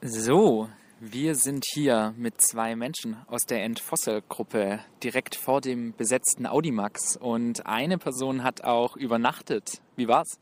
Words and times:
So, 0.00 0.68
wir 1.00 1.34
sind 1.34 1.64
hier 1.64 2.14
mit 2.16 2.40
zwei 2.40 2.76
Menschen 2.76 3.16
aus 3.26 3.42
der 3.46 3.64
Entfossil-Gruppe 3.64 4.78
direkt 5.02 5.34
vor 5.34 5.60
dem 5.60 5.92
besetzten 5.92 6.46
Audimax 6.46 7.16
und 7.16 7.66
eine 7.66 7.98
Person 7.98 8.44
hat 8.44 8.62
auch 8.62 8.96
übernachtet. 8.96 9.80
Wie 9.96 10.06
war's? 10.06 10.38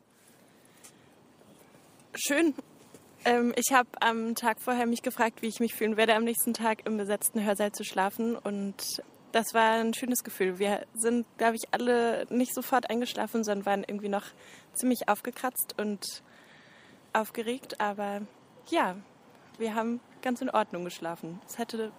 Schön. 2.15 2.53
Ähm, 3.25 3.55
ich 3.57 3.73
habe 3.73 3.89
am 3.99 4.35
Tag 4.35 4.61
vorher 4.61 4.85
mich 4.85 5.01
gefragt, 5.01 5.41
wie 5.41 5.47
ich 5.47 5.59
mich 5.59 5.75
fühlen 5.75 5.97
werde, 5.97 6.17
am 6.17 6.25
nächsten 6.25 6.53
Tag 6.53 6.87
im 6.87 6.99
besetzten 6.99 7.43
Hörsaal 7.43 7.73
zu 7.73 7.83
schlafen 7.83 8.37
und 8.37 9.03
das 9.33 9.55
war 9.55 9.81
ein 9.81 9.95
schönes 9.95 10.23
Gefühl. 10.23 10.59
Wir 10.59 10.85
sind, 10.93 11.27
glaube 11.39 11.57
ich, 11.57 11.73
alle 11.73 12.27
nicht 12.29 12.55
sofort 12.55 12.91
eingeschlafen, 12.91 13.43
sondern 13.43 13.65
waren 13.65 13.85
irgendwie 13.89 14.11
noch 14.11 14.25
ziemlich 14.75 15.09
aufgekratzt 15.09 15.77
und 15.79 16.23
aufgeregt. 17.15 17.81
Aber 17.81 18.21
ja, 18.69 18.97
wir 19.59 19.75
haben 19.75 20.01
ganz 20.23 20.41
in 20.41 20.51
Ordnung 20.51 20.85
geschlafen. 20.85 21.41
Es 21.47 21.59
hätte 21.59 21.93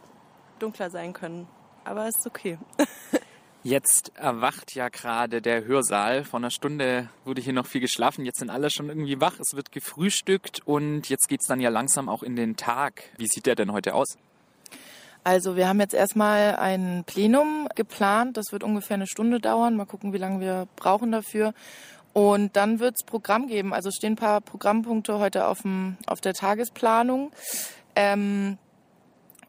dunkler 0.60 0.90
sein 0.90 1.14
können, 1.14 1.48
aber 1.84 2.08
es 2.08 2.18
ist 2.18 2.28
okay. 2.28 2.58
Jetzt 3.64 4.14
erwacht 4.16 4.76
ja 4.76 4.88
gerade 4.88 5.42
der 5.42 5.66
Hörsaal. 5.66 6.24
Vor 6.24 6.40
einer 6.40 6.52
Stunde 6.52 7.10
wurde 7.26 7.42
hier 7.42 7.54
noch 7.54 7.66
viel 7.66 7.82
geschlafen. 7.82 8.24
Jetzt 8.24 8.40
sind 8.40 8.50
alle 8.50 8.70
schon 8.70 8.88
irgendwie 8.88 9.20
wach. 9.20 9.40
Es 9.40 9.58
wird 9.58 9.74
gefrühstückt 9.74 10.62
und 10.66 11.10
jetzt 11.10 11.28
geht 11.28 11.42
es 11.42 11.48
dann 11.48 11.60
ja 11.60 11.70
langsam 11.70 12.08
auch 12.08 12.24
in 12.24 12.38
den 12.38 12.56
Tag. 12.56 13.04
Wie 13.18 13.28
sieht 13.28 13.46
der 13.46 13.56
denn 13.56 13.74
heute 13.74 13.94
aus? 13.94 14.18
Also 15.26 15.58
wir 15.58 15.68
haben 15.68 15.82
jetzt 15.82 15.94
erstmal 15.94 16.56
ein 16.56 17.04
Plenum 17.06 17.68
geplant. 17.76 18.38
Das 18.38 18.54
wird 18.54 18.64
ungefähr 18.64 18.96
eine 18.96 19.08
Stunde 19.08 19.42
dauern. 19.42 19.76
Mal 19.76 19.86
gucken, 19.86 20.14
wie 20.14 20.18
lange 20.18 20.40
wir 20.40 20.70
brauchen 20.78 21.12
dafür. 21.12 21.54
Und 22.18 22.56
dann 22.56 22.80
wird 22.80 22.96
es 23.00 23.06
Programm 23.06 23.46
geben. 23.46 23.76
Also 23.76 23.92
stehen 23.92 24.14
ein 24.14 24.16
paar 24.16 24.42
Programmpunkte 24.42 25.20
heute 25.20 25.46
auf, 25.46 25.62
dem, 25.62 25.98
auf 26.08 26.20
der 26.20 26.34
Tagesplanung. 26.34 27.30
Ähm, 27.96 28.58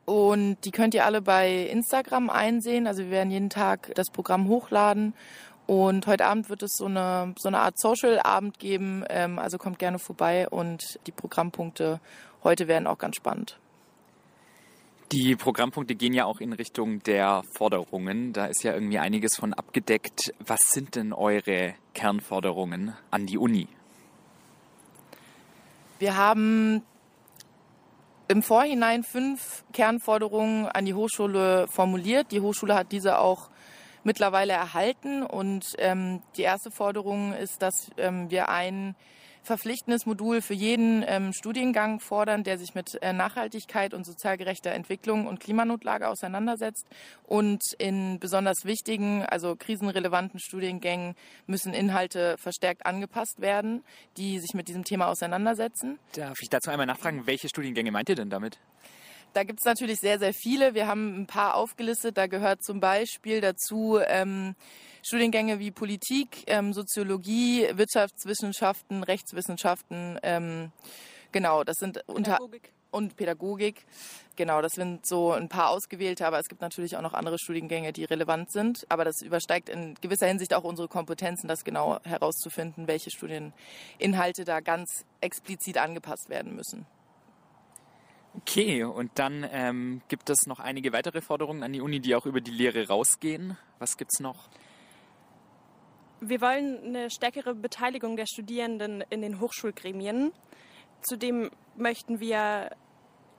und 0.05 0.59
die 0.67 0.71
könnt 0.71 0.93
ihr 0.93 1.07
alle 1.07 1.23
bei 1.23 1.51
Instagram 1.51 2.29
einsehen. 2.29 2.87
Also 2.87 3.05
wir 3.05 3.11
werden 3.11 3.31
jeden 3.31 3.49
Tag 3.49 3.93
das 3.95 4.11
Programm 4.11 4.49
hochladen. 4.49 5.15
Und 5.67 6.07
heute 6.07 6.27
Abend 6.27 6.51
wird 6.51 6.63
es 6.63 6.73
so 6.77 6.85
eine, 6.85 7.35
so 7.39 7.49
eine 7.49 7.61
Art 7.61 7.79
Social-Abend 7.79 8.59
geben. 8.59 9.03
Ähm, 9.09 9.39
also 9.39 9.57
kommt 9.57 9.79
gerne 9.79 9.99
vorbei 9.99 10.47
und 10.47 11.01
die 11.07 11.13
Programmpunkte 11.13 12.01
heute 12.45 12.69
werden 12.69 12.87
auch 12.87 12.99
ganz 12.99 13.17
spannend. 13.17 13.59
Die 15.13 15.37
Programmpunkte 15.37 15.95
gehen 15.95 16.13
ja 16.13 16.27
auch 16.27 16.41
in 16.41 16.53
Richtung 16.53 17.03
der 17.03 17.43
Forderungen. 17.55 18.35
Da 18.35 18.45
ist 18.45 18.63
ja 18.63 18.75
irgendwie 18.75 18.99
einiges 18.99 19.37
von 19.37 19.55
abgedeckt. 19.55 20.35
Was 20.39 20.61
sind 20.71 20.97
denn 20.97 21.15
eure 21.15 21.75
Kernforderungen 21.95 22.95
an 23.11 23.25
die 23.25 23.39
Uni? 23.39 23.69
Wir 25.99 26.17
haben 26.17 26.83
im 28.29 28.43
Vorhinein 28.43 29.03
fünf 29.03 29.65
Kernforderungen 29.73 30.67
an 30.67 30.85
die 30.85 30.93
Hochschule 30.93 31.69
formuliert. 31.69 32.31
Die 32.31 32.43
Hochschule 32.43 32.75
hat 32.75 32.93
diese 32.93 33.19
auch 33.19 33.49
mittlerweile 34.05 34.53
erhalten. 34.53 35.23
Und 35.23 35.75
ähm, 35.79 36.21
die 36.37 36.43
erste 36.43 36.71
Forderung 36.71 37.33
ist, 37.33 37.63
dass 37.63 37.91
ähm, 37.97 38.31
wir 38.31 38.51
einen 38.51 38.95
verpflichtendes 39.49 40.07
Modul 40.07 40.41
für 40.43 40.55
jeden 40.55 41.05
ähm, 41.07 41.33
Studiengang 41.33 41.99
fordern, 41.99 42.45
der 42.45 42.59
sich 42.59 42.75
mit 42.75 43.03
äh, 43.03 43.13
Nachhaltigkeit 43.13 43.95
und 43.95 44.07
sozial 44.07 44.37
gerechter 44.37 44.71
Entwicklung 44.71 45.27
und 45.27 45.41
Klimanotlage 45.41 46.07
auseinandersetzt. 46.09 46.87
Und 47.25 47.63
in 47.79 48.21
besonders 48.21 48.65
wichtigen, 48.65 49.25
also 49.25 49.57
krisenrelevanten 49.57 50.39
Studiengängen 50.39 51.17
müssen 51.47 51.75
Inhalte 51.75 52.37
verstärkt 52.39 52.87
angepasst 52.87 53.41
werden, 53.41 53.83
die 54.17 54.39
sich 54.39 54.55
mit 54.55 54.69
diesem 54.69 54.85
Thema 54.85 55.09
auseinandersetzen. 55.09 55.99
Darf 56.13 56.39
ich 56.41 56.49
dazu 56.51 56.71
einmal 56.71 56.87
nachfragen, 56.87 57.27
welche 57.27 57.49
Studiengänge 57.49 57.91
meint 57.91 58.09
ihr 58.09 58.15
denn 58.15 58.31
damit? 58.31 58.59
Da 59.35 59.45
gibt 59.45 59.61
es 59.61 59.65
natürlich 59.65 60.01
sehr, 60.01 60.19
sehr 60.19 60.33
viele. 60.35 60.75
Wir 60.75 60.87
haben 60.87 61.23
ein 61.23 61.27
paar 61.27 61.55
aufgelistet. 61.55 62.17
Da 62.17 62.27
gehört 62.27 62.65
zum 62.65 62.81
Beispiel 62.81 63.41
dazu 63.41 63.99
ähm, 64.07 64.55
Studiengänge 65.03 65.59
wie 65.59 65.71
Politik, 65.71 66.45
ähm, 66.47 66.73
Soziologie, 66.73 67.69
Wirtschaftswissenschaften, 67.75 69.03
Rechtswissenschaften. 69.03 70.19
Ähm, 70.23 70.73
genau, 71.33 71.65
das 71.65 71.77
sind 71.77 72.03
unter 72.07 72.33
Pädagogik. 72.33 72.73
und 72.91 73.17
Pädagogik. 73.17 73.87
Genau, 74.37 74.63
das 74.63 74.73
sind 74.73 75.07
so 75.07 75.33
ein 75.33 75.49
paar 75.49 75.71
ausgewählte, 75.71 76.27
aber 76.27 76.39
es 76.39 76.49
gibt 76.49 76.61
natürlich 76.61 76.97
auch 76.97 77.03
noch 77.03 77.15
andere 77.15 77.39
Studiengänge, 77.39 77.93
die 77.93 78.05
relevant 78.05 78.53
sind. 78.53 78.87
Aber 78.89 79.05
das 79.05 79.21
übersteigt 79.21 79.69
in 79.69 79.95
gewisser 80.01 80.27
Hinsicht 80.27 80.55
auch 80.55 80.65
unsere 80.65 80.89
Kompetenzen, 80.89 81.49
das 81.49 81.65
genau 81.65 81.99
herauszufinden, 82.05 82.87
welche 82.87 83.11
Studieninhalte 83.11 84.45
da 84.45 84.61
ganz 84.61 85.05
explizit 85.21 85.79
angepasst 85.79 86.29
werden 86.29 86.55
müssen. 86.55 86.87
Okay, 88.43 88.85
und 88.85 89.11
dann 89.19 89.47
ähm, 89.51 90.01
gibt 90.09 90.31
es 90.31 90.47
noch 90.47 90.61
einige 90.61 90.93
weitere 90.93 91.21
Forderungen 91.21 91.63
an 91.65 91.73
die 91.73 91.81
Uni, 91.81 91.99
die 91.99 92.15
auch 92.15 92.25
über 92.25 92.41
die 92.41 92.53
Lehre 92.53 92.87
rausgehen. 92.87 93.57
Was 93.79 93.97
gibt 93.97 94.13
es 94.15 94.21
noch? 94.21 94.49
Wir 96.21 96.41
wollen 96.41 96.79
eine 96.85 97.11
stärkere 97.11 97.55
Beteiligung 97.55 98.17
der 98.17 98.27
Studierenden 98.27 99.03
in 99.11 99.23
den 99.23 99.41
Hochschulgremien. 99.41 100.33
Zudem 101.03 101.51
möchten 101.77 102.21
wir, 102.21 102.71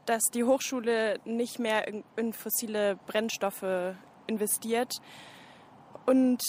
dass 0.05 0.23
die 0.33 0.43
Hochschule 0.43 1.19
nicht 1.23 1.59
mehr 1.59 1.87
in, 1.87 2.33
fossile 2.33 2.97
Brennstoffe 3.05 3.95
investiert. 4.27 4.95
Und 6.05 6.41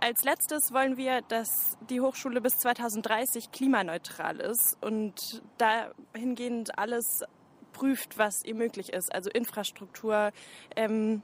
als 0.00 0.24
letztes 0.24 0.72
wollen 0.72 0.96
wir, 0.96 1.22
dass 1.22 1.76
die 1.88 2.00
Hochschule 2.00 2.40
bis 2.40 2.56
2030 2.58 3.52
klimaneutral 3.52 4.40
ist 4.40 4.76
und 4.80 5.42
dahingehend 5.58 6.76
alles 6.78 7.22
prüft, 7.82 8.16
was 8.16 8.44
ihr 8.44 8.54
möglich 8.54 8.92
ist. 8.92 9.12
Also 9.12 9.28
Infrastruktur, 9.30 10.30
ähm, 10.76 11.22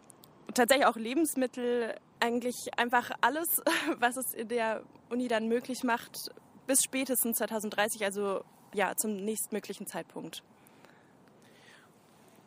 tatsächlich 0.55 0.87
auch 0.87 0.97
Lebensmittel, 0.97 1.95
eigentlich 2.19 2.57
einfach 2.77 3.13
alles, 3.21 3.63
was 3.99 4.17
es 4.17 4.35
in 4.35 4.49
der 4.49 4.83
Uni 5.09 5.29
dann 5.29 5.47
möglich 5.47 5.85
macht, 5.85 6.33
bis 6.67 6.81
spätestens 6.83 7.39
2030, 7.39 8.05
also 8.05 8.43
ja, 8.75 8.95
zum 8.97 9.17
nächstmöglichen 9.17 9.87
Zeitpunkt. 9.87 10.43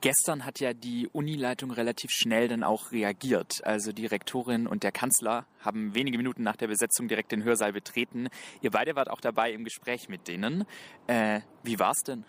Gestern 0.02 0.46
hat 0.46 0.60
ja 0.60 0.74
die 0.74 1.08
Unileitung 1.08 1.72
relativ 1.72 2.10
schnell 2.12 2.48
dann 2.48 2.64
auch 2.64 2.92
reagiert. 2.92 3.64
Also 3.64 3.94
die 3.94 4.08
Rektorin 4.08 4.68
und 4.68 4.84
der 4.84 4.92
Kanzler 4.92 5.46
haben 5.60 5.96
wenige 5.96 6.18
Minuten 6.18 6.44
nach 6.44 6.56
der 6.56 6.68
Besetzung 6.68 7.08
direkt 7.08 7.32
den 7.32 7.44
Hörsaal 7.44 7.72
betreten. 7.72 8.28
Ihr 8.62 8.72
beide 8.72 8.96
wart 8.96 9.10
auch 9.10 9.22
dabei 9.22 9.54
im 9.54 9.64
Gespräch 9.64 10.10
mit 10.10 10.28
denen. 10.28 10.66
Äh, 11.06 11.42
wie 11.64 11.80
war's 11.80 12.02
denn? 12.04 12.26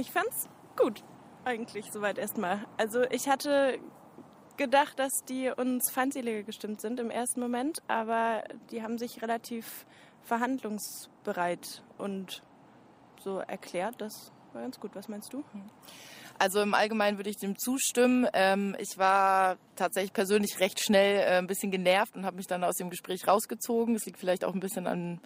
Ich 0.00 0.12
fand's 0.12 0.48
gut, 0.78 1.04
eigentlich 1.44 1.84
soweit 1.92 2.16
erstmal. 2.16 2.64
Also 2.78 3.02
ich 3.10 3.28
hatte 3.28 3.78
gedacht, 4.56 4.98
dass 4.98 5.26
die 5.28 5.50
uns 5.54 5.90
feindseliger 5.90 6.42
gestimmt 6.42 6.80
sind 6.80 6.98
im 6.98 7.10
ersten 7.10 7.38
Moment, 7.38 7.82
aber 7.86 8.42
die 8.70 8.82
haben 8.82 8.96
sich 8.96 9.20
relativ 9.20 9.84
verhandlungsbereit 10.22 11.84
und 11.98 12.42
so 13.22 13.40
erklärt. 13.40 13.96
Das 13.98 14.32
war 14.54 14.62
ganz 14.62 14.80
gut. 14.80 14.92
Was 14.94 15.08
meinst 15.08 15.34
du? 15.34 15.44
Also 16.38 16.62
im 16.62 16.72
Allgemeinen 16.72 17.18
würde 17.18 17.28
ich 17.28 17.36
dem 17.36 17.58
zustimmen. 17.58 18.26
Ähm, 18.32 18.74
ich 18.78 18.96
war 18.96 19.58
tatsächlich 19.76 20.14
persönlich 20.14 20.60
recht 20.60 20.80
schnell 20.80 21.20
äh, 21.20 21.36
ein 21.36 21.46
bisschen 21.46 21.70
genervt 21.70 22.16
und 22.16 22.24
habe 22.24 22.36
mich 22.36 22.46
dann 22.46 22.64
aus 22.64 22.76
dem 22.76 22.88
Gespräch 22.88 23.28
rausgezogen. 23.28 23.96
Es 23.96 24.06
liegt 24.06 24.18
vielleicht 24.18 24.46
auch 24.46 24.54
ein 24.54 24.60
bisschen 24.60 24.86
an 24.86 25.20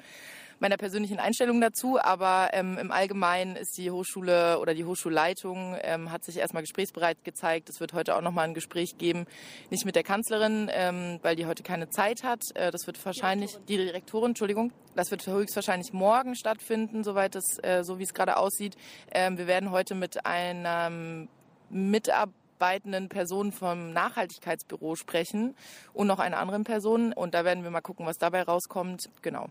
meiner 0.59 0.77
persönlichen 0.77 1.19
Einstellung 1.19 1.61
dazu, 1.61 1.99
aber 2.01 2.51
ähm, 2.53 2.79
im 2.79 2.91
Allgemeinen 2.91 3.57
ist 3.57 3.77
die 3.79 3.91
Hochschule 3.91 4.59
oder 4.59 4.75
die 4.75 4.85
Hochschulleitung 4.85 5.77
ähm, 5.83 6.11
hat 6.11 6.25
sich 6.25 6.37
erstmal 6.37 6.63
gesprächsbereit 6.63 7.25
gezeigt. 7.25 7.69
Es 7.69 7.81
wird 7.81 7.93
heute 7.93 8.17
auch 8.17 8.21
nochmal 8.21 8.47
ein 8.47 8.55
Gespräch 8.55 8.99
geben, 8.99 9.27
nicht 9.71 9.85
mit 9.85 9.97
der 9.97 10.03
Kanzlerin, 10.03 10.71
ähm, 10.73 11.19
weil 11.23 11.37
die 11.37 11.47
heute 11.47 11.63
keine 11.63 11.91
Zeit 11.91 12.23
hat. 12.25 12.43
Äh, 12.55 12.71
das 12.71 12.87
wird 12.87 13.05
wahrscheinlich, 13.05 13.59
die 13.69 13.77
Direktorin, 13.77 14.31
Entschuldigung, 14.31 14.73
das 14.95 15.11
wird 15.11 15.27
höchstwahrscheinlich 15.27 15.93
morgen 15.93 16.35
stattfinden, 16.35 17.05
soweit 17.05 17.35
es, 17.35 17.59
äh, 17.63 17.83
so 17.83 17.99
wie 17.99 18.05
es 18.05 18.15
gerade 18.15 18.37
aussieht. 18.37 18.77
Ähm, 19.13 19.39
wir 19.39 19.47
werden 19.47 19.71
heute 19.71 19.95
mit 19.95 20.25
einem 20.25 21.29
Mitarbeitenden 21.71 23.09
Person 23.09 23.53
vom 23.53 23.93
Nachhaltigkeitsbüro 23.93 24.95
sprechen 24.95 25.55
und 25.93 26.07
noch 26.07 26.21
einer 26.21 26.39
anderen 26.39 26.65
Person. 26.65 27.13
Und 27.13 27.35
da 27.35 27.45
werden 27.45 27.65
wir 27.65 27.71
mal 27.71 27.81
gucken, 27.81 28.07
was 28.07 28.19
dabei 28.19 28.43
rauskommt. 28.43 29.11
Genau. 29.23 29.49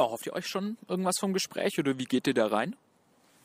Oh, 0.00 0.12
hofft 0.12 0.26
ihr 0.26 0.32
euch 0.32 0.46
schon 0.46 0.78
irgendwas 0.86 1.16
vom 1.18 1.32
Gespräch 1.32 1.76
oder 1.80 1.98
wie 1.98 2.04
geht 2.04 2.28
ihr 2.28 2.34
da 2.34 2.46
rein? 2.46 2.76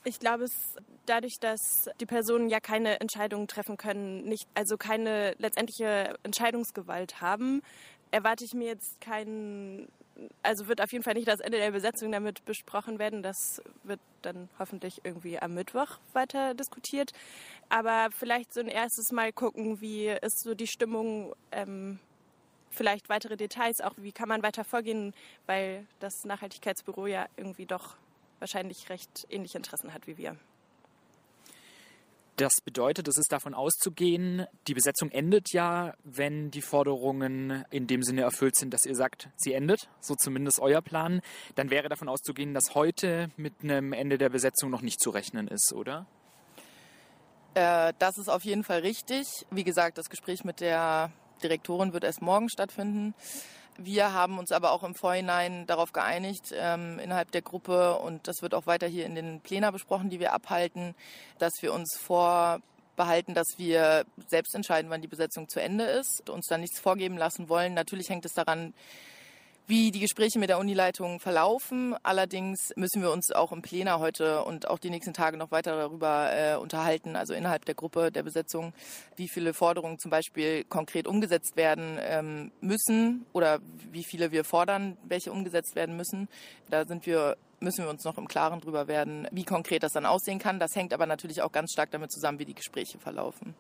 Ich 0.04 0.20
glaube, 0.20 0.44
es 0.44 0.76
dadurch, 1.08 1.40
dass 1.40 1.90
die 2.00 2.06
Personen 2.06 2.48
ja 2.48 2.60
keine 2.60 3.00
Entscheidungen 3.00 3.48
treffen 3.48 3.76
können, 3.76 4.26
nicht, 4.26 4.48
also 4.54 4.78
keine 4.78 5.34
letztendliche 5.40 6.16
Entscheidungsgewalt 6.22 7.22
haben, 7.22 7.64
erwarte 8.12 8.46
ich 8.46 8.54
mir 8.54 8.68
jetzt 8.68 9.02
keinen, 9.02 9.88
also 10.44 10.68
wird 10.68 10.80
auf 10.80 10.92
jeden 10.92 11.04
Fall 11.04 11.16
nicht 11.16 11.28
das 11.28 11.40
Ende 11.40 11.58
der 11.58 11.72
Besetzung 11.72 12.12
damit 12.12 12.46
besprochen 12.46 13.00
werden. 13.00 13.24
Das 13.24 13.60
wird 13.84 14.00
dann 14.22 14.48
hoffentlich 14.60 15.02
irgendwie 15.04 15.40
am 15.40 15.56
Mittwoch 15.56 15.98
weiter 16.14 16.54
diskutiert. 16.54 17.14
Aber 17.70 18.10
vielleicht 18.16 18.54
so 18.54 18.60
ein 18.60 18.68
erstes 18.68 19.12
Mal 19.12 19.34
gucken, 19.34 19.82
wie 19.82 20.10
ist 20.10 20.44
so 20.44 20.54
die 20.54 20.68
Stimmung 20.68 21.34
ähm, 21.52 21.98
vielleicht 22.74 23.10
weitere 23.10 23.38
Details, 23.38 23.82
auch 23.82 23.94
wie 23.98 24.12
kann 24.12 24.30
man 24.30 24.44
weiter 24.44 24.64
vorgehen, 24.64 25.14
weil 25.46 25.86
das 26.00 26.24
Nachhaltigkeitsbüro 26.26 27.08
ja 27.08 27.28
irgendwie 27.38 27.66
doch 27.66 27.96
wahrscheinlich 28.40 28.90
recht 28.90 29.26
ähnliche 29.30 29.58
Interessen 29.58 29.94
hat 29.94 30.08
wie 30.08 30.18
wir. 30.18 30.38
Das 32.38 32.54
bedeutet, 32.66 33.08
es 33.08 33.18
ist 33.18 33.32
davon 33.32 33.54
auszugehen, 33.54 34.48
die 34.68 34.74
Besetzung 34.74 35.12
endet 35.12 35.54
ja, 35.54 35.94
wenn 36.04 36.50
die 36.50 36.64
Forderungen 36.64 37.64
in 37.70 37.86
dem 37.86 38.02
Sinne 38.02 38.22
erfüllt 38.22 38.56
sind, 38.56 38.74
dass 38.74 38.88
ihr 38.88 38.96
sagt, 38.96 39.30
sie 39.36 39.54
endet, 39.54 39.88
so 40.00 40.16
zumindest 40.16 40.60
euer 40.60 40.82
Plan. 40.82 41.22
Dann 41.54 41.70
wäre 41.70 41.90
davon 41.90 42.10
auszugehen, 42.10 42.56
dass 42.56 42.74
heute 42.74 43.30
mit 43.38 43.54
einem 43.62 43.94
Ende 43.94 44.18
der 44.18 44.30
Besetzung 44.30 44.72
noch 44.72 44.82
nicht 44.82 45.00
zu 45.00 45.12
rechnen 45.12 45.48
ist, 45.48 45.74
oder? 45.74 46.08
Äh, 47.54 47.94
das 48.00 48.18
ist 48.18 48.30
auf 48.30 48.44
jeden 48.44 48.64
Fall 48.64 48.80
richtig. 48.80 49.28
Wie 49.52 49.64
gesagt, 49.64 50.00
das 50.00 50.10
Gespräch 50.10 50.44
mit 50.44 50.60
der 50.60 51.12
Direktorin 51.44 51.94
wird 51.94 52.04
erst 52.04 52.22
morgen 52.22 52.50
stattfinden. 52.50 53.14
Wir 53.78 54.14
haben 54.14 54.38
uns 54.38 54.52
aber 54.52 54.72
auch 54.72 54.84
im 54.84 54.96
Vorhinein 54.96 55.66
darauf 55.66 55.94
geeinigt, 55.94 56.54
ähm, 56.54 57.00
innerhalb 57.00 57.32
der 57.32 57.42
Gruppe, 57.42 57.96
und 57.96 58.28
das 58.28 58.42
wird 58.42 58.54
auch 58.54 58.68
weiter 58.68 58.88
hier 58.88 59.06
in 59.06 59.16
den 59.16 59.42
Plänen 59.42 59.72
besprochen, 59.72 60.10
die 60.10 60.20
wir 60.20 60.34
abhalten, 60.34 60.96
dass 61.40 61.54
wir 61.62 61.74
uns 61.74 61.98
vorbehalten, 62.00 63.34
dass 63.34 63.48
wir 63.58 64.06
selbst 64.28 64.54
entscheiden, 64.54 64.92
wann 64.92 65.02
die 65.02 65.08
Besetzung 65.08 65.50
zu 65.50 65.60
Ende 65.60 65.86
ist, 65.86 66.30
uns 66.30 66.46
dann 66.48 66.62
nichts 66.62 66.80
vorgeben 66.80 67.18
lassen 67.18 67.50
wollen. 67.50 67.74
Natürlich 67.74 68.10
hängt 68.10 68.26
es 68.26 68.34
daran, 68.34 68.74
wie 69.68 69.92
die 69.92 70.00
Gespräche 70.00 70.40
mit 70.40 70.50
der 70.50 70.60
Unileitung 70.60 71.20
verlaufen. 71.20 71.96
Allerdings 72.04 72.74
müssen 72.76 73.02
wir 73.02 73.12
uns 73.12 73.32
auch 73.32 73.52
im 73.52 73.62
Plenum 73.62 74.00
heute 74.00 74.44
und 74.44 74.68
auch 74.68 74.80
die 74.80 74.90
nächsten 74.90 75.14
Tage 75.14 75.38
noch 75.38 75.52
weiter 75.52 75.78
darüber 75.78 76.30
äh, 76.34 76.56
unterhalten, 76.58 77.16
also 77.16 77.34
innerhalb 77.34 77.66
der 77.66 77.76
Gruppe 77.76 78.12
der 78.12 78.24
Besetzung, 78.24 78.74
wie 79.16 79.30
viele 79.30 79.54
Forderungen 79.54 80.00
zum 80.00 80.12
Beispiel 80.12 80.64
konkret 80.66 81.08
umgesetzt 81.08 81.56
werden 81.56 81.98
ähm, 82.02 82.52
müssen 82.62 83.26
oder 83.32 83.60
wie 83.92 84.04
viele 84.04 84.32
wir 84.32 84.44
fordern, 84.44 84.98
welche 85.04 85.32
umgesetzt 85.32 85.76
werden 85.76 85.96
müssen. 85.96 86.28
Da 86.70 86.86
sind 86.86 87.06
wir 87.06 87.38
müssen 87.60 87.86
wir 87.86 87.90
uns 87.90 88.04
noch 88.04 88.18
im 88.18 88.28
Klaren 88.28 88.60
darüber 88.60 88.90
werden, 88.90 89.26
wie 89.32 89.46
konkret 89.46 89.84
das 89.84 89.94
dann 89.94 90.06
aussehen 90.06 90.38
kann. 90.38 90.60
Das 90.60 90.76
hängt 90.76 90.94
aber 90.94 91.06
natürlich 91.06 91.42
auch 91.42 91.54
ganz 91.54 91.72
stark 91.72 91.92
damit 91.92 92.12
zusammen, 92.12 92.38
wie 92.40 92.46
die 92.46 92.54
Gespräche 92.54 93.00
verlaufen. 93.00 93.56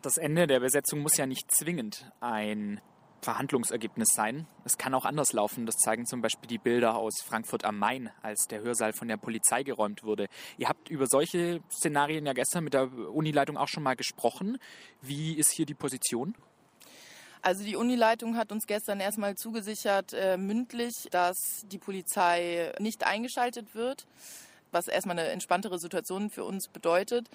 Das 0.00 0.16
Ende 0.16 0.46
der 0.46 0.60
Besetzung 0.60 1.00
muss 1.00 1.16
ja 1.18 1.26
nicht 1.26 1.50
zwingend 1.50 2.10
ein 2.20 2.80
Verhandlungsergebnis 3.24 4.08
sein. 4.14 4.46
Es 4.64 4.78
kann 4.78 4.94
auch 4.94 5.04
anders 5.04 5.32
laufen. 5.32 5.66
Das 5.66 5.76
zeigen 5.76 6.06
zum 6.06 6.20
Beispiel 6.20 6.46
die 6.46 6.58
Bilder 6.58 6.96
aus 6.96 7.14
Frankfurt 7.24 7.64
am 7.64 7.78
Main, 7.78 8.10
als 8.22 8.46
der 8.46 8.60
Hörsaal 8.60 8.92
von 8.92 9.08
der 9.08 9.16
Polizei 9.16 9.62
geräumt 9.62 10.04
wurde. 10.04 10.28
Ihr 10.58 10.68
habt 10.68 10.88
über 10.90 11.06
solche 11.06 11.60
Szenarien 11.72 12.26
ja 12.26 12.32
gestern 12.32 12.64
mit 12.64 12.74
der 12.74 12.92
Unileitung 12.92 13.56
auch 13.56 13.68
schon 13.68 13.82
mal 13.82 13.96
gesprochen. 13.96 14.58
Wie 15.00 15.34
ist 15.34 15.50
hier 15.50 15.66
die 15.66 15.74
Position? 15.74 16.34
Also 17.42 17.64
die 17.64 17.76
Unileitung 17.76 18.36
hat 18.36 18.52
uns 18.52 18.66
gestern 18.66 19.00
erstmal 19.00 19.34
zugesichert, 19.34 20.12
äh, 20.14 20.36
mündlich, 20.36 21.08
dass 21.10 21.64
die 21.66 21.78
Polizei 21.78 22.72
nicht 22.78 23.04
eingeschaltet 23.06 23.74
wird 23.74 24.06
was 24.74 24.88
erstmal 24.88 25.18
eine 25.18 25.28
entspanntere 25.28 25.78
Situation 25.78 26.28
für 26.28 26.44
uns 26.44 26.68
bedeutet. 26.68 27.30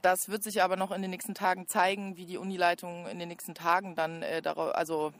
Das 0.00 0.28
wird 0.28 0.42
sich 0.42 0.62
aber 0.62 0.76
noch 0.76 0.92
in 0.92 1.02
den 1.02 1.10
nächsten 1.10 1.34
Tagen 1.34 1.66
zeigen, 1.66 2.16
wie 2.16 2.24
die 2.24 2.38
Unileitung 2.38 3.06
in 3.08 3.18
den 3.18 3.28
nächsten 3.28 3.54
Tagen 3.54 3.96
dann 3.96 4.22
äh, 4.22 4.40
darauf, 4.40 4.74
also 4.74 5.12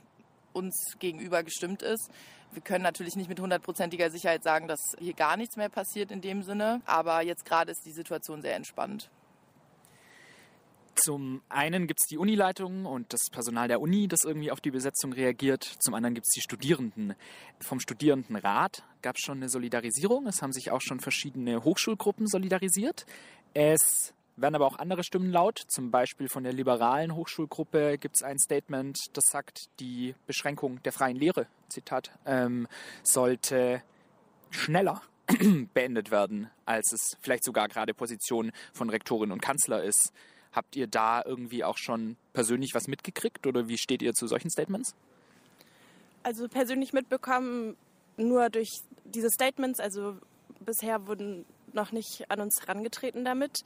uns 0.54 0.96
gegenüber 0.98 1.42
gestimmt 1.42 1.82
ist. 1.82 2.10
Wir 2.52 2.62
können 2.62 2.84
natürlich 2.84 3.16
nicht 3.16 3.28
mit 3.28 3.40
hundertprozentiger 3.40 4.10
Sicherheit 4.10 4.44
sagen, 4.44 4.68
dass 4.68 4.80
hier 4.98 5.14
gar 5.14 5.36
nichts 5.36 5.56
mehr 5.56 5.68
passiert 5.68 6.12
in 6.12 6.20
dem 6.20 6.42
Sinne, 6.42 6.80
aber 6.86 7.22
jetzt 7.22 7.44
gerade 7.44 7.72
ist 7.72 7.84
die 7.84 7.92
Situation 7.92 8.42
sehr 8.42 8.54
entspannt. 8.54 9.10
Zum 10.94 11.42
einen 11.48 11.88
gibt 11.88 12.00
es 12.00 12.08
die 12.08 12.18
Unileitung 12.18 12.86
und 12.86 13.12
das 13.12 13.22
Personal 13.32 13.66
der 13.66 13.80
Uni, 13.80 14.06
das 14.06 14.20
irgendwie 14.24 14.52
auf 14.52 14.60
die 14.60 14.70
Besetzung 14.70 15.12
reagiert. 15.12 15.64
Zum 15.80 15.94
anderen 15.94 16.14
gibt 16.14 16.26
es 16.28 16.32
die 16.32 16.40
Studierenden. 16.40 17.14
Vom 17.60 17.80
Studierendenrat 17.80 18.84
gab 19.02 19.16
es 19.16 19.22
schon 19.22 19.38
eine 19.38 19.48
Solidarisierung. 19.48 20.28
Es 20.28 20.40
haben 20.40 20.52
sich 20.52 20.70
auch 20.70 20.80
schon 20.80 21.00
verschiedene 21.00 21.64
Hochschulgruppen 21.64 22.28
solidarisiert. 22.28 23.06
Es 23.54 24.14
werden 24.36 24.54
aber 24.54 24.66
auch 24.66 24.78
andere 24.78 25.04
Stimmen 25.04 25.30
laut. 25.30 25.62
Zum 25.68 25.90
Beispiel 25.90 26.28
von 26.28 26.44
der 26.44 26.52
liberalen 26.52 27.14
Hochschulgruppe 27.14 27.98
gibt 27.98 28.16
es 28.16 28.22
ein 28.22 28.38
Statement, 28.38 28.98
das 29.12 29.24
sagt, 29.26 29.68
die 29.80 30.14
Beschränkung 30.26 30.82
der 30.82 30.92
freien 30.92 31.16
Lehre, 31.16 31.46
Zitat, 31.68 32.10
ähm, 32.26 32.66
sollte 33.02 33.82
schneller 34.50 35.02
beendet 35.74 36.10
werden, 36.10 36.50
als 36.64 36.92
es 36.92 37.16
vielleicht 37.20 37.44
sogar 37.44 37.68
gerade 37.68 37.94
Position 37.94 38.52
von 38.72 38.90
Rektorin 38.90 39.32
und 39.32 39.40
Kanzler 39.40 39.82
ist. 39.82 40.12
Habt 40.52 40.76
ihr 40.76 40.86
da 40.86 41.22
irgendwie 41.24 41.64
auch 41.64 41.78
schon 41.78 42.16
persönlich 42.32 42.74
was 42.74 42.86
mitgekriegt 42.86 43.46
oder 43.46 43.68
wie 43.68 43.78
steht 43.78 44.02
ihr 44.02 44.12
zu 44.12 44.26
solchen 44.26 44.50
Statements? 44.50 44.94
Also 46.22 46.48
persönlich 46.48 46.92
mitbekommen 46.92 47.76
nur 48.16 48.50
durch 48.50 48.70
diese 49.04 49.30
Statements. 49.30 49.80
Also 49.80 50.16
bisher 50.60 51.06
wurden 51.06 51.44
noch 51.72 51.90
nicht 51.90 52.30
an 52.30 52.40
uns 52.40 52.60
herangetreten 52.60 53.24
damit 53.24 53.64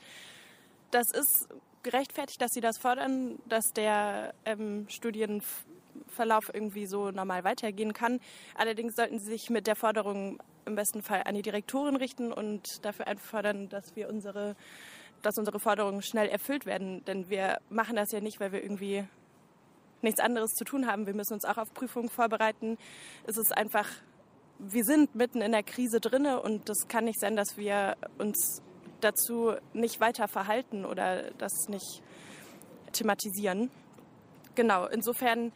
das 0.90 1.10
ist 1.10 1.48
gerechtfertigt, 1.82 2.40
dass 2.40 2.52
sie 2.52 2.60
das 2.60 2.78
fordern, 2.78 3.38
dass 3.46 3.72
der 3.72 4.34
ähm, 4.44 4.86
Studienverlauf 4.88 6.50
irgendwie 6.52 6.86
so 6.86 7.10
normal 7.10 7.44
weitergehen 7.44 7.92
kann. 7.92 8.20
Allerdings 8.54 8.96
sollten 8.96 9.18
sie 9.18 9.30
sich 9.30 9.50
mit 9.50 9.66
der 9.66 9.76
Forderung 9.76 10.38
im 10.66 10.74
besten 10.74 11.02
Fall 11.02 11.22
an 11.24 11.34
die 11.34 11.42
Direktoren 11.42 11.96
richten 11.96 12.32
und 12.32 12.84
dafür 12.84 13.06
einfordern, 13.06 13.68
dass 13.68 13.96
wir 13.96 14.08
unsere, 14.08 14.54
dass 15.22 15.38
unsere 15.38 15.60
Forderungen 15.60 16.02
schnell 16.02 16.28
erfüllt 16.28 16.66
werden. 16.66 17.04
Denn 17.04 17.30
wir 17.30 17.58
machen 17.70 17.96
das 17.96 18.12
ja 18.12 18.20
nicht, 18.20 18.40
weil 18.40 18.52
wir 18.52 18.62
irgendwie 18.62 19.04
nichts 20.02 20.20
anderes 20.20 20.52
zu 20.52 20.64
tun 20.64 20.86
haben. 20.86 21.06
Wir 21.06 21.14
müssen 21.14 21.34
uns 21.34 21.44
auch 21.44 21.58
auf 21.58 21.72
Prüfungen 21.72 22.08
vorbereiten. 22.08 22.76
Es 23.26 23.36
ist 23.36 23.56
einfach, 23.56 23.88
wir 24.58 24.84
sind 24.84 25.14
mitten 25.14 25.40
in 25.40 25.52
der 25.52 25.62
Krise 25.62 26.00
drinne 26.00 26.40
und 26.40 26.68
das 26.68 26.86
kann 26.88 27.04
nicht 27.04 27.20
sein, 27.20 27.36
dass 27.36 27.56
wir 27.56 27.96
uns 28.18 28.62
dazu 29.00 29.52
nicht 29.72 30.00
weiter 30.00 30.28
verhalten 30.28 30.84
oder 30.84 31.30
das 31.38 31.68
nicht 31.68 32.02
thematisieren. 32.92 33.70
Genau, 34.54 34.86
insofern 34.86 35.52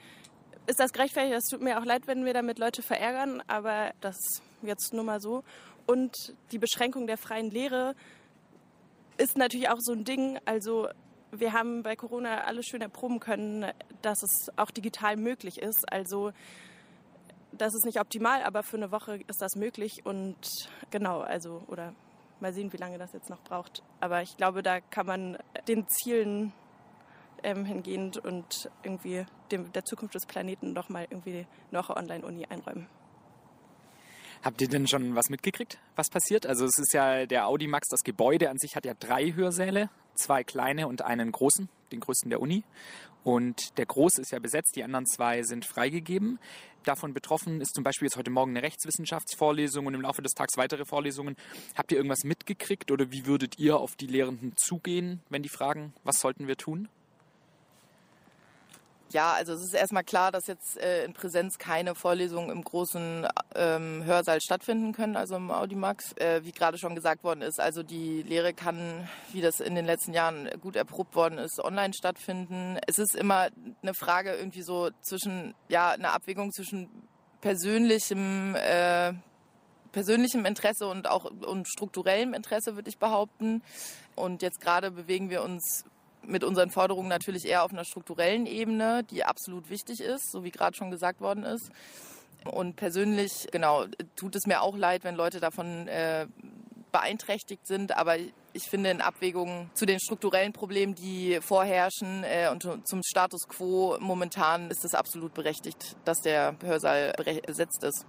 ist 0.67 0.79
das 0.79 0.93
gerechtfertigt. 0.93 1.37
Es 1.37 1.49
tut 1.49 1.61
mir 1.61 1.81
auch 1.81 1.85
leid, 1.85 2.07
wenn 2.07 2.25
wir 2.25 2.35
damit 2.35 2.59
Leute 2.59 2.83
verärgern, 2.83 3.43
aber 3.49 3.93
das 4.01 4.17
jetzt 4.63 4.93
nur 4.93 5.05
mal 5.05 5.21
so. 5.21 5.43
Und 5.87 6.35
die 6.53 6.59
Beschränkung 6.59 7.07
der 7.07 7.19
freien 7.19 7.51
Lehre 7.51 7.95
ist 9.19 9.37
natürlich 9.37 9.69
auch 9.69 9.81
so 9.81 9.93
ein 9.93 10.05
Ding. 10.05 10.39
Also 10.45 10.89
wir 11.33 11.53
haben 11.53 11.83
bei 11.83 11.97
Corona 11.97 12.45
alles 12.45 12.67
schön 12.67 12.83
erproben 12.83 13.19
können, 13.19 13.67
dass 14.03 14.23
es 14.23 14.51
auch 14.57 14.71
digital 14.71 15.17
möglich 15.17 15.59
ist. 15.59 15.91
Also 15.91 16.33
das 17.53 17.75
ist 17.75 17.85
nicht 17.85 18.01
optimal, 18.01 18.43
aber 18.43 18.63
für 18.63 18.77
eine 18.77 18.93
Woche 18.93 19.21
ist 19.27 19.43
das 19.43 19.57
möglich. 19.57 20.05
Und 20.05 20.37
genau, 20.91 21.21
also 21.21 21.63
oder 21.69 21.95
Mal 22.43 22.53
sehen, 22.53 22.73
wie 22.73 22.77
lange 22.77 22.99
das 22.99 23.13
jetzt 23.13 23.31
noch 23.31 23.41
braucht. 23.41 23.83
Aber 24.01 24.21
ich 24.21 24.37
glaube, 24.37 24.63
da 24.63 24.81
kann 24.81 25.07
man 25.07 25.39
den 25.69 25.89
Zielen 25.89 26.53
ähm, 27.43 27.65
hingehend 27.65 28.19
und 28.19 28.69
irgendwie 28.83 29.25
dem, 29.51 29.73
der 29.73 29.85
Zukunft 29.85 30.15
des 30.15 30.27
Planeten 30.27 30.75
doch 30.75 30.89
mal 30.89 31.07
irgendwie 31.09 31.47
noch 31.71 31.91
Online-Uni 31.91 32.47
einräumen. 32.47 32.89
Habt 34.43 34.61
ihr 34.61 34.69
denn 34.69 34.89
schon 34.89 35.15
was 35.15 35.31
mitgekriegt, 35.31 35.79
was 35.95 36.11
passiert? 36.11 36.47
Also 36.47 36.65
es 36.65 36.77
ist 36.77 36.93
ja 36.93 37.27
der 37.27 37.47
Audi 37.47 37.69
Max, 37.69 37.87
das 37.89 38.01
Gebäude 38.03 38.51
an 38.51 38.59
sich 38.59 38.75
hat 38.75 38.85
ja 38.85 38.95
drei 38.95 39.33
Hörsäle, 39.33 39.89
zwei 40.15 40.43
kleine 40.43 40.89
und 40.89 41.03
einen 41.03 41.31
großen, 41.31 41.69
den 41.93 42.01
größten 42.01 42.29
der 42.29 42.41
Uni. 42.41 42.65
Und 43.23 43.79
der 43.79 43.87
große 43.87 44.21
ist 44.21 44.33
ja 44.33 44.41
besetzt, 44.41 44.75
die 44.75 44.83
anderen 44.83 45.07
zwei 45.07 45.45
sind 45.45 45.65
freigegeben. 45.65 46.41
Davon 46.85 47.15
betroffen 47.15 47.61
ist 47.61 47.75
zum 47.75 47.85
Beispiel 47.85 48.07
jetzt 48.07 48.17
heute 48.17 48.31
Morgen 48.31 48.51
eine 48.51 48.63
Rechtswissenschaftsvorlesung 48.63 49.87
und 49.87 49.95
im 49.95 50.01
Laufe 50.01 50.21
des 50.21 50.33
Tages 50.33 50.57
weitere 50.57 50.85
Vorlesungen. 50.85 51.37
Habt 51.77 51.93
ihr 51.93 51.99
irgendwas 51.99 52.25
mitgekriegt 52.25 52.91
oder 52.91 53.13
wie 53.13 53.27
würdet 53.27 53.59
ihr 53.59 53.79
auf 53.79 53.95
die 53.95 54.07
Lehrenden 54.07 54.55
zugehen, 54.57 55.21
wenn 55.29 55.43
die 55.43 55.49
fragen, 55.49 55.93
was 56.03 56.19
sollten 56.19 56.49
wir 56.49 56.57
tun? 56.57 56.89
Ja, 59.13 59.33
also 59.33 59.53
es 59.53 59.63
ist 59.63 59.75
erstmal 59.75 60.05
klar, 60.05 60.33
dass 60.33 60.47
jetzt 60.47 60.79
äh, 60.79 61.05
in 61.05 61.13
Präsenz 61.13 61.59
keine 61.59 61.95
Vorlesungen 61.95 62.49
im 62.49 62.65
großen 62.65 63.27
ähm, 63.55 64.03
Hörsaal 64.05 64.41
stattfinden 64.41 64.93
können, 64.93 65.17
also 65.17 65.37
im 65.37 65.51
Audimax. 65.51 66.17
Äh, 66.17 66.45
wie 66.45 66.53
gerade 66.53 66.79
schon 66.79 66.95
gesagt 66.95 67.23
worden 67.23 67.43
ist, 67.43 67.61
also 67.61 67.83
die 67.83 68.23
Lehre 68.23 68.55
kann, 68.55 69.07
wie 69.33 69.43
das 69.43 69.61
in 69.61 69.75
den 69.75 69.85
letzten 69.85 70.15
Jahren 70.15 70.49
gut 70.61 70.77
erprobt 70.77 71.15
worden 71.15 71.37
ist, 71.39 71.63
online 71.63 71.93
stattfinden. 71.93 72.79
Es 72.87 72.99
ist 72.99 73.15
immer 73.15 73.49
eine 73.83 73.93
Frage 73.95 74.35
irgendwie 74.35 74.63
so 74.63 74.89
zwischen, 75.03 75.55
ja, 75.69 75.91
eine 75.91 76.13
Abwägung 76.13 76.51
zwischen 76.53 76.89
persönlichem 77.43 78.55
äh, 78.55 79.13
persönlichem 79.93 80.47
Interesse 80.47 80.87
und 80.87 81.07
auch 81.07 81.27
und 81.27 81.69
strukturellem 81.69 82.33
Interesse, 82.33 82.77
würde 82.77 82.89
ich 82.89 82.99
behaupten. 82.99 83.63
Und 84.15 84.41
jetzt 84.41 84.61
gerade 84.61 84.91
bewegen 84.91 85.29
wir 85.29 85.43
uns 85.43 85.85
mit 86.27 86.45
unseren 86.45 86.71
Forderungen 86.71 87.09
natürlich 87.09 87.47
eher 87.47 87.65
auf 87.65 87.73
einer 87.73 87.85
strukturellen 87.85 88.47
Ebene, 88.47 89.05
die 89.05 89.25
absolut 89.25 89.71
wichtig 89.71 90.01
ist, 90.01 90.31
so 90.31 90.45
wie 90.45 90.51
gerade 90.51 90.77
schon 90.77 90.91
gesagt 90.91 91.21
worden 91.21 91.45
ist. 91.45 91.71
Und 92.45 92.77
persönlich, 92.77 93.49
genau, 93.53 93.85
tut 94.17 94.35
es 94.35 94.47
mir 94.47 94.63
auch 94.63 94.77
leid, 94.77 95.05
wenn 95.05 95.15
Leute 95.15 95.39
davon 95.41 95.87
äh, 95.87 96.27
beeinträchtigt 96.91 97.67
sind, 97.67 97.97
aber 97.97 98.17
ich 98.53 98.65
finde 98.69 98.91
in 98.91 99.01
Abwägung 99.01 99.71
zu 99.75 99.87
den 99.87 99.99
strukturellen 99.99 100.53
Problemen, 100.53 100.95
die 100.95 101.39
vorherrschen 101.41 102.25
äh, 102.25 102.49
und 102.51 102.87
zum 102.87 103.03
Status 103.03 103.49
quo 103.49 103.97
momentan 103.99 104.71
ist 104.71 104.85
es 104.85 104.95
absolut 104.95 105.35
berechtigt, 105.35 105.97
dass 106.05 106.19
der 106.19 106.57
Hörsaal 106.63 107.13
besetzt 107.47 107.83
ist. 107.83 108.07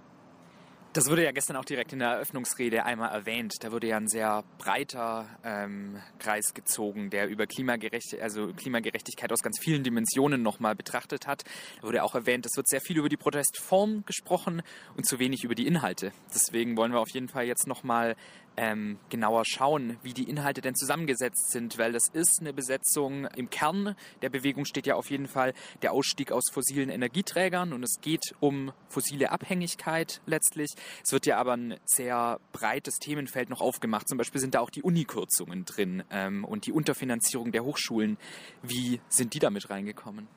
Das 0.94 1.10
wurde 1.10 1.24
ja 1.24 1.32
gestern 1.32 1.56
auch 1.56 1.64
direkt 1.64 1.92
in 1.92 1.98
der 1.98 2.10
Eröffnungsrede 2.10 2.84
einmal 2.84 3.10
erwähnt. 3.10 3.54
Da 3.62 3.72
wurde 3.72 3.88
ja 3.88 3.96
ein 3.96 4.06
sehr 4.06 4.44
breiter 4.58 5.26
ähm, 5.42 6.00
Kreis 6.20 6.54
gezogen, 6.54 7.10
der 7.10 7.26
über 7.26 7.48
Klimagerecht, 7.48 8.16
also 8.22 8.52
Klimagerechtigkeit 8.52 9.32
aus 9.32 9.42
ganz 9.42 9.58
vielen 9.58 9.82
Dimensionen 9.82 10.40
nochmal 10.40 10.76
betrachtet 10.76 11.26
hat. 11.26 11.42
Da 11.80 11.88
wurde 11.88 12.04
auch 12.04 12.14
erwähnt, 12.14 12.46
es 12.46 12.56
wird 12.56 12.68
sehr 12.68 12.80
viel 12.80 12.96
über 12.96 13.08
die 13.08 13.16
Protestform 13.16 14.04
gesprochen 14.06 14.62
und 14.96 15.04
zu 15.04 15.18
wenig 15.18 15.42
über 15.42 15.56
die 15.56 15.66
Inhalte. 15.66 16.12
Deswegen 16.32 16.76
wollen 16.76 16.92
wir 16.92 17.00
auf 17.00 17.10
jeden 17.10 17.26
Fall 17.26 17.44
jetzt 17.44 17.66
nochmal 17.66 18.14
ähm, 18.56 18.98
genauer 19.08 19.44
schauen, 19.44 19.96
wie 20.02 20.12
die 20.12 20.28
Inhalte 20.28 20.60
denn 20.60 20.74
zusammengesetzt 20.74 21.50
sind, 21.50 21.78
weil 21.78 21.92
das 21.92 22.08
ist 22.08 22.38
eine 22.40 22.52
Besetzung 22.52 23.26
im 23.36 23.50
Kern 23.50 23.96
der 24.22 24.30
Bewegung 24.30 24.64
steht 24.64 24.86
ja 24.86 24.94
auf 24.94 25.10
jeden 25.10 25.28
Fall 25.28 25.52
der 25.82 25.92
Ausstieg 25.92 26.32
aus 26.32 26.44
fossilen 26.50 26.88
Energieträgern 26.88 27.72
und 27.72 27.82
es 27.82 28.00
geht 28.00 28.34
um 28.40 28.72
fossile 28.88 29.30
Abhängigkeit 29.30 30.20
letztlich. 30.26 30.70
Es 31.04 31.12
wird 31.12 31.26
ja 31.26 31.38
aber 31.38 31.56
ein 31.56 31.78
sehr 31.84 32.40
breites 32.52 32.96
Themenfeld 32.96 33.50
noch 33.50 33.60
aufgemacht. 33.60 34.08
Zum 34.08 34.18
Beispiel 34.18 34.40
sind 34.40 34.54
da 34.54 34.60
auch 34.60 34.70
die 34.70 34.82
Unikürzungen 34.82 35.64
drin 35.64 36.04
ähm, 36.10 36.44
und 36.44 36.66
die 36.66 36.72
Unterfinanzierung 36.72 37.52
der 37.52 37.64
Hochschulen. 37.64 38.18
Wie 38.62 39.00
sind 39.08 39.34
die 39.34 39.38
damit 39.38 39.70
reingekommen? 39.70 40.28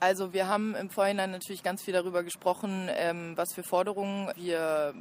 Also 0.00 0.32
wir 0.32 0.48
haben 0.48 0.74
im 0.74 0.90
Vorhinein 0.90 1.30
natürlich 1.30 1.62
ganz 1.62 1.82
viel 1.82 1.94
darüber 1.94 2.22
gesprochen, 2.24 2.88
ähm, 2.90 3.36
was 3.36 3.54
für 3.54 3.62
Forderungen 3.62 4.30
wir 4.36 4.94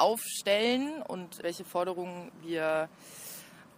aufstellen 0.00 1.02
und 1.02 1.42
welche 1.42 1.64
Forderungen 1.64 2.30
wir 2.42 2.88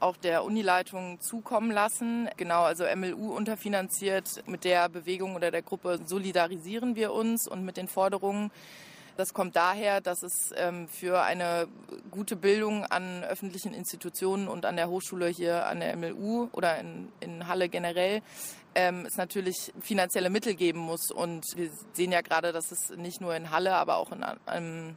auch 0.01 0.17
der 0.17 0.45
Unileitung 0.45 1.21
zukommen 1.21 1.71
lassen. 1.71 2.29
Genau, 2.37 2.63
also 2.63 2.85
MLU 2.85 3.35
unterfinanziert. 3.35 4.43
Mit 4.47 4.65
der 4.65 4.89
Bewegung 4.89 5.37
oder 5.37 5.51
der 5.51 5.63
Gruppe 5.63 6.01
solidarisieren 6.05 6.97
wir 6.97 7.13
uns 7.13 7.47
und 7.49 7.65
mit 7.65 7.77
den 7.77 7.89
Forderungen. 7.89 8.51
Das 9.17 9.35
kommt 9.35 9.57
daher, 9.57 10.01
dass 10.01 10.23
es 10.23 10.53
ähm, 10.57 10.89
für 10.89 11.23
eine 11.23 11.69
gute 12.11 12.35
Bildung 12.35 12.85
an 12.87 13.23
öffentlichen 13.25 13.75
Institutionen 13.75 14.49
und 14.49 14.65
an 14.65 14.77
der 14.77 14.89
Hochschule 14.89 15.29
hier 15.29 15.67
an 15.67 15.81
der 15.81 15.97
MLU 15.97 16.49
oder 16.53 16.79
in, 16.79 17.09
in 17.21 17.47
Halle 17.47 17.69
generell 17.69 18.23
ähm, 18.75 19.05
es 19.07 19.17
natürlich 19.17 19.73
finanzielle 19.81 20.31
Mittel 20.31 20.55
geben 20.55 20.81
muss. 20.81 21.11
Und 21.11 21.45
wir 21.57 21.71
sehen 21.93 22.11
ja 22.11 22.23
gerade, 22.23 22.53
dass 22.53 22.73
es 22.73 22.91
nicht 22.97 23.21
nur 23.21 23.37
in 23.37 23.51
Halle, 23.51 23.75
aber 23.75 23.97
auch 23.97 24.13
in 24.13 24.23
einem 24.23 24.97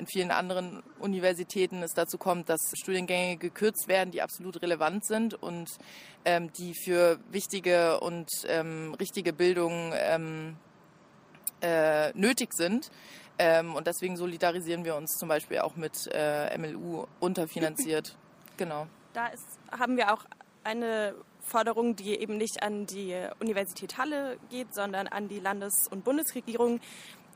in 0.00 0.06
vielen 0.06 0.30
anderen 0.30 0.82
Universitäten 0.98 1.82
es 1.82 1.92
dazu 1.92 2.18
kommt, 2.18 2.48
dass 2.48 2.72
Studiengänge 2.74 3.36
gekürzt 3.36 3.86
werden, 3.86 4.10
die 4.10 4.22
absolut 4.22 4.60
relevant 4.62 5.04
sind 5.04 5.34
und 5.34 5.68
ähm, 6.24 6.52
die 6.54 6.74
für 6.74 7.20
wichtige 7.30 8.00
und 8.00 8.28
ähm, 8.48 8.94
richtige 8.98 9.32
Bildung 9.32 9.92
ähm, 9.94 10.56
äh, 11.62 12.12
nötig 12.18 12.54
sind. 12.54 12.90
Ähm, 13.38 13.74
und 13.74 13.86
deswegen 13.86 14.16
solidarisieren 14.16 14.84
wir 14.84 14.96
uns 14.96 15.16
zum 15.18 15.28
Beispiel 15.28 15.60
auch 15.60 15.76
mit 15.76 16.08
äh, 16.12 16.56
MLU 16.58 17.06
unterfinanziert. 17.20 18.16
genau. 18.56 18.86
Da 19.12 19.28
ist, 19.28 19.58
haben 19.70 19.96
wir 19.96 20.12
auch 20.12 20.24
eine 20.64 21.14
Forderung, 21.42 21.96
die 21.96 22.18
eben 22.18 22.36
nicht 22.36 22.62
an 22.62 22.86
die 22.86 23.16
Universität 23.40 23.98
Halle 23.98 24.38
geht, 24.50 24.74
sondern 24.74 25.08
an 25.08 25.28
die 25.28 25.40
Landes- 25.40 25.88
und 25.88 26.04
Bundesregierung, 26.04 26.80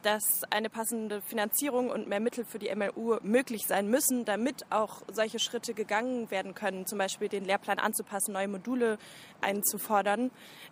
dass 0.04 0.42
eine 0.50 0.68
passende 0.68 1.23
Finanzierung 1.23 1.90
und 1.90 2.08
mehr 2.08 2.20
Mittel 2.20 2.44
für 2.44 2.58
die 2.58 2.75
MLU 2.75 3.18
möglich 3.23 3.66
sein 3.66 3.88
müssen, 3.88 4.25
damit 4.25 4.66
auch 4.70 5.02
solche 5.11 5.38
Schritte 5.38 5.73
gegangen 5.73 6.30
werden 6.30 6.54
können, 6.54 6.87
zum 6.87 6.99
Beispiel 6.99 7.28
den 7.28 7.44
Lehrplan 7.44 7.78
anzupassen, 7.78 8.32
neue 8.32 8.49
Module 8.49 8.99
einzufordern. 9.40 10.30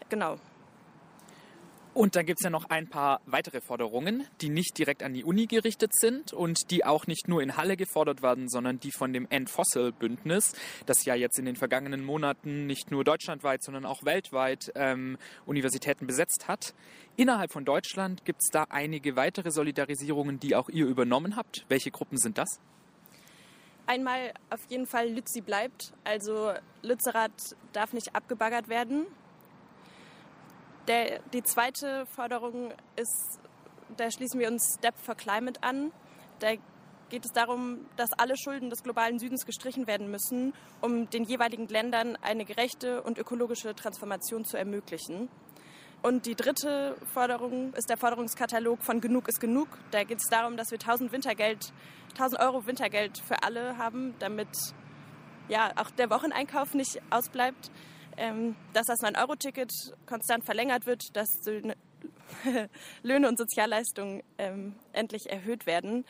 Genau. 0.09 0.37
Und 1.95 2.17
dann 2.17 2.25
gibt 2.25 2.41
es 2.41 2.45
ja 2.45 2.49
noch 2.49 2.71
ein 2.71 2.89
paar 2.89 3.21
weitere 3.27 3.61
Forderungen, 3.61 4.27
die 4.41 4.49
nicht 4.49 4.79
direkt 4.79 5.03
an 5.03 5.13
die 5.13 5.25
Uni 5.25 5.47
gerichtet 5.47 5.93
sind 5.95 6.33
und 6.33 6.71
die 6.71 6.87
auch 6.87 7.07
nicht 7.07 7.29
nur 7.29 7.43
in 7.43 7.59
Halle 7.59 7.77
gefordert 7.77 8.23
werden, 8.23 8.49
sondern 8.49 8.81
die 8.81 8.93
von 8.93 9.13
dem 9.13 9.27
End 9.29 9.51
Fossil 9.51 9.93
Bündnis, 9.93 10.55
das 10.87 11.05
ja 11.05 11.15
jetzt 11.15 11.39
in 11.39 11.45
den 11.45 11.55
vergangenen 11.57 12.03
Monaten 12.03 12.67
nicht 12.67 12.91
nur 12.91 13.05
deutschlandweit, 13.05 13.63
sondern 13.63 13.85
auch 13.85 14.05
weltweit 14.05 14.73
ähm, 14.75 15.19
Universitäten 15.45 16.07
besetzt 16.07 16.49
hat. 16.49 16.73
Innerhalb 17.17 17.53
von 17.53 17.67
Deutschland 17.67 18.25
gibt 18.25 18.41
es 18.43 18.49
da 18.51 18.65
einige 18.71 19.15
weitere 19.17 19.51
Solidarisierungen, 19.51 20.41
die 20.41 20.57
auch 20.57 20.71
ihr 20.71 20.87
übernommen 20.87 21.37
habt. 21.37 21.67
Welche 21.69 21.91
Gruppen 21.91 22.17
sind 22.17 22.39
das? 22.39 22.59
Einmal 23.87 24.33
auf 24.49 24.61
jeden 24.71 24.87
Fall 24.87 25.11
Lützi 25.11 25.43
bleibt. 25.43 25.93
Also 26.05 26.53
Lützerath 26.81 27.55
darf 27.75 27.93
nicht 27.93 28.15
abgebaggert 28.15 28.69
werden. 28.69 29.05
Der, 30.89 31.21
die 31.33 31.45
zweite 31.45 32.07
Forderung 32.07 32.73
ist, 32.97 33.39
da 33.97 34.11
schließen 34.11 34.41
wir 34.41 34.49
uns 34.49 34.75
Step 34.79 34.99
for 34.99 35.15
Climate 35.15 35.63
an. 35.63 35.93
Da 36.41 36.55
geht 37.09 37.25
es 37.25 37.31
darum, 37.33 37.87
dass 37.97 38.13
alle 38.15 38.37
Schulden 38.37 38.69
des 38.69 38.83
globalen 38.83 39.21
Südens 39.21 39.47
gestrichen 39.47 39.87
werden 39.87 40.11
müssen, 40.11 40.55
um 40.81 41.09
den 41.11 41.25
jeweiligen 41.25 41.69
Ländern 41.69 42.17
eine 42.21 42.45
gerechte 42.45 43.03
und 43.03 43.17
ökologische 43.17 43.77
Transformation 43.77 44.45
zu 44.45 44.57
ermöglichen. 44.57 45.29
Und 46.03 46.27
die 46.27 46.35
dritte 46.35 46.97
Forderung 47.13 47.73
ist 47.75 47.89
der 47.89 47.97
Forderungskatalog 47.97 48.83
von 48.83 49.01
Genug 49.01 49.29
ist 49.29 49.39
genug. 49.39 49.69
Da 49.93 50.03
geht 50.03 50.19
es 50.19 50.29
darum, 50.29 50.57
dass 50.57 50.73
wir 50.73 50.81
1000 50.81 51.13
Wintergeld, 51.13 51.73
1000 52.15 52.41
Euro 52.41 52.67
Wintergeld 52.67 53.19
für 53.19 53.45
alle 53.45 53.79
haben, 53.79 54.17
damit 54.19 54.49
ja 55.49 55.71
auch 55.77 55.91
der 55.91 56.11
Wocheneinkauf 56.11 56.75
nicht 56.75 57.01
ausbleibt 57.11 57.71
dass 58.73 58.87
das 58.87 59.01
9-Euro-Ticket 59.01 59.71
konstant 60.07 60.45
verlängert 60.45 60.87
wird, 60.87 61.17
dass 61.17 61.29
Löhne 63.03 63.29
und 63.29 63.39
Sozialleistungen 63.39 64.23
ähm, 64.39 64.75
endlich 64.93 65.31
erhöht 65.31 65.67
werden, 65.67 66.05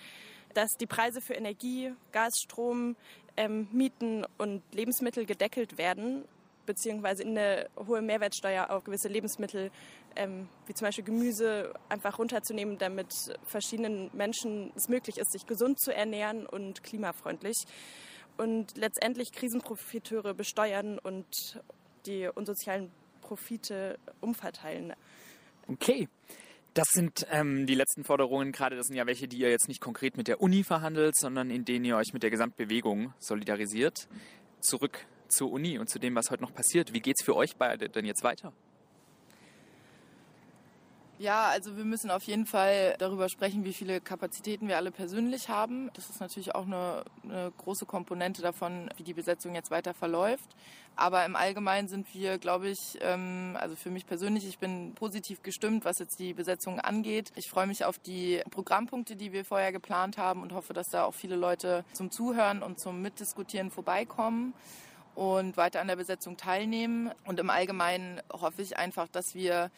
dass 0.55 0.77
die 0.77 0.87
Preise 0.87 1.21
für 1.21 1.35
Energie, 1.35 1.93
Gas, 2.13 2.35
Strom, 2.43 2.97
ähm, 3.37 3.69
Mieten 3.73 4.27
und 4.39 4.63
Lebensmittel 4.73 5.25
gedeckelt 5.27 5.79
werden, 5.79 6.25
beziehungsweise 6.67 7.23
in 7.23 7.37
eine 7.37 7.69
hohe 7.87 8.03
Mehrwertsteuer 8.03 8.71
auf 8.71 8.85
gewisse 8.85 9.09
Lebensmittel, 9.09 9.71
ähm, 10.17 10.49
wie 10.67 10.75
zum 10.75 10.87
Beispiel 10.87 11.05
Gemüse, 11.05 11.73
einfach 11.89 12.19
runterzunehmen, 12.19 12.79
damit 12.79 13.13
verschiedenen 13.45 14.11
Menschen 14.13 14.73
es 14.77 14.89
möglich 14.89 15.19
ist, 15.19 15.33
sich 15.33 15.47
gesund 15.47 15.81
zu 15.81 15.95
ernähren 15.95 16.47
und 16.47 16.83
klimafreundlich. 16.83 17.65
Und 18.37 18.77
letztendlich 18.77 19.33
Krisenprofiteure 19.33 20.35
besteuern 20.35 20.99
und 20.99 21.61
die 22.07 22.29
unsozialen 22.33 22.91
Profite 23.21 23.99
umverteilen. 24.21 24.93
Okay. 25.69 26.09
Das 26.75 26.89
sind 26.91 27.27
ähm, 27.31 27.67
die 27.67 27.75
letzten 27.75 28.03
Forderungen 28.03 28.51
gerade. 28.51 28.77
Das 28.77 28.87
sind 28.87 28.97
ja 28.97 29.07
welche, 29.07 29.29
die 29.29 29.37
ihr 29.37 29.51
jetzt 29.51 29.69
nicht 29.69 29.81
konkret 29.81 30.17
mit 30.17 30.27
der 30.27 30.41
Uni 30.41 30.65
verhandelt, 30.65 31.17
sondern 31.17 31.51
in 31.51 31.67
denen 31.67 31.85
ihr 31.85 31.97
euch 31.97 32.15
mit 32.15 32.23
der 32.23 32.31
Gesamtbewegung 32.31 33.13
solidarisiert. 33.19 34.09
Zurück 34.61 35.07
zur 35.29 35.53
Uni 35.53 35.79
und 35.79 35.91
zu 35.91 35.99
dem, 35.99 36.15
was 36.15 36.31
heute 36.31 36.43
noch 36.43 36.55
passiert. 36.55 36.95
Wie 36.95 37.01
geht 37.01 37.17
es 37.19 37.25
für 37.25 37.37
euch 37.37 37.57
beide 37.57 37.91
denn 37.91 38.07
jetzt 38.07 38.23
weiter? 38.23 38.55
Ja, 41.23 41.50
also 41.50 41.76
wir 41.76 41.85
müssen 41.85 42.11
auf 42.11 42.25
jeden 42.25 42.47
Fall 42.47 42.97
darüber 42.99 43.29
sprechen, 43.29 43.64
wie 43.64 43.73
viele 43.73 44.00
Kapazitäten 44.00 44.67
wir 44.67 44.76
alle 44.76 44.91
persönlich 44.91 45.49
haben. 45.49 45.88
Das 45.95 46.11
ist 46.11 46.19
natürlich 46.19 46.52
auch 46.57 46.67
eine, 46.67 47.05
eine, 47.23 47.52
große 47.59 47.87
Komponente 47.87 48.43
davon, 48.43 48.91
wie 48.97 49.05
die 49.05 49.14
Besetzung 49.14 49.55
jetzt 49.55 49.71
weiter 49.71 49.95
verläuft. 49.95 50.50
Aber 50.97 51.25
im 51.25 51.37
Allgemeinen 51.37 51.87
sind 51.87 52.12
wir, 52.12 52.38
glaube 52.38 52.71
ich, 52.71 52.99
ähm, 53.02 53.57
also 53.61 53.76
für 53.76 53.91
mich 53.91 54.05
persönlich, 54.05 54.49
ich 54.49 54.59
bin 54.59 54.95
positiv 54.97 55.45
gestimmt, 55.45 55.85
was 55.85 56.00
jetzt 56.00 56.19
die 56.19 56.35
Besetzung 56.35 56.81
angeht. 56.81 57.31
Ich 57.37 57.49
freue 57.49 57.69
mich 57.69 57.85
auf 57.85 58.00
die 58.00 58.43
Programmpunkte, 58.50 59.14
die 59.14 59.33
wir 59.33 59.45
vorher 59.45 59.71
geplant 59.71 60.19
haben 60.19 60.43
und 60.43 60.52
hoffe, 60.52 60.73
dass 60.73 60.88
da 60.88 61.05
auch 61.05 61.14
viele 61.14 61.37
Leute 61.37 61.85
zum 61.93 62.11
Zuhören 62.11 62.64
und 62.64 62.81
zum 62.81 63.00
Mitdiskutieren 63.00 63.71
vorbeikommen 63.71 64.55
und 65.14 65.57
weiter 65.57 65.83
an 65.83 65.87
der 65.87 65.97
Besetzung 65.97 66.37
teilnehmen. 66.37 67.12
Und 67.26 67.38
im 67.38 67.49
Allgemeinen 67.49 68.21
hoffe 68.33 68.61
ich 68.61 68.76
einfach, 68.76 69.07
dass 69.07 69.37
wir 69.37 69.71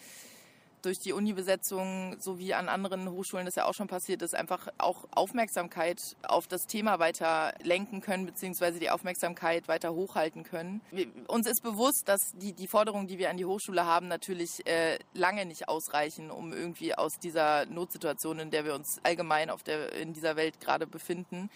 durch 0.84 0.98
die 0.98 1.12
Uni-Besetzung, 1.12 2.16
so 2.20 2.38
wie 2.38 2.54
an 2.54 2.68
anderen 2.68 3.10
Hochschulen 3.10 3.46
das 3.46 3.54
ja 3.54 3.64
auch 3.64 3.74
schon 3.74 3.88
passiert 3.88 4.22
ist, 4.22 4.34
einfach 4.34 4.68
auch 4.78 5.04
Aufmerksamkeit 5.12 6.16
auf 6.22 6.46
das 6.46 6.66
Thema 6.66 6.98
weiter 6.98 7.54
lenken 7.62 8.00
können, 8.00 8.26
beziehungsweise 8.26 8.78
die 8.78 8.90
Aufmerksamkeit 8.90 9.68
weiter 9.68 9.94
hochhalten 9.94 10.44
können. 10.44 10.80
Uns 11.28 11.46
ist 11.46 11.62
bewusst, 11.62 12.08
dass 12.08 12.32
die, 12.34 12.52
die 12.52 12.66
Forderungen, 12.66 13.06
die 13.06 13.18
wir 13.18 13.30
an 13.30 13.36
die 13.36 13.44
Hochschule 13.44 13.84
haben, 13.84 14.08
natürlich 14.08 14.66
äh, 14.66 14.98
lange 15.12 15.46
nicht 15.46 15.68
ausreichen, 15.68 16.30
um 16.30 16.52
irgendwie 16.52 16.94
aus 16.94 17.18
dieser 17.18 17.66
Notsituation, 17.66 18.38
in 18.38 18.50
der 18.50 18.64
wir 18.64 18.74
uns 18.74 19.00
allgemein 19.02 19.50
auf 19.50 19.62
der, 19.62 19.92
in 19.92 20.12
dieser 20.12 20.36
Welt 20.36 20.60
gerade 20.60 20.86
befinden, 20.86 21.50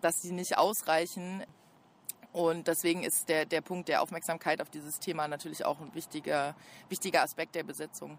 dass 0.00 0.22
sie 0.22 0.32
nicht 0.32 0.58
ausreichen. 0.58 1.42
Und 2.32 2.68
deswegen 2.68 3.02
ist 3.02 3.28
der, 3.28 3.46
der 3.46 3.62
Punkt 3.62 3.88
der 3.88 4.00
Aufmerksamkeit 4.00 4.62
auf 4.62 4.70
dieses 4.70 5.00
Thema 5.00 5.26
natürlich 5.26 5.64
auch 5.64 5.80
ein 5.80 5.92
wichtiger, 5.94 6.54
wichtiger 6.88 7.22
Aspekt 7.22 7.56
der 7.56 7.64
Besetzung. 7.64 8.16